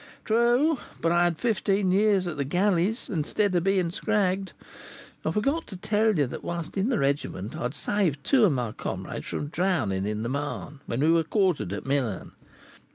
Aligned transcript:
"True; 0.25 0.79
but 0.99 1.11
I 1.11 1.25
had 1.25 1.37
fifteen 1.37 1.91
years 1.91 2.25
at 2.25 2.35
the 2.35 2.43
galleys 2.43 3.07
instead 3.07 3.53
of 3.53 3.63
being 3.63 3.91
'scragged.' 3.91 4.53
I 5.23 5.29
forgot 5.29 5.67
to 5.67 5.77
tell 5.77 6.17
you 6.17 6.25
that 6.25 6.43
whilst 6.43 6.75
in 6.75 6.89
the 6.89 6.97
regiment 6.97 7.55
I 7.55 7.61
had 7.61 7.75
saved 7.75 8.23
two 8.23 8.45
of 8.45 8.51
my 8.51 8.71
comrades 8.71 9.27
from 9.27 9.49
drowning 9.49 10.07
in 10.07 10.23
the 10.23 10.29
Marne, 10.29 10.79
when 10.87 11.01
we 11.01 11.11
were 11.11 11.23
quartered 11.23 11.71
at 11.71 11.85
Milan. 11.85 12.31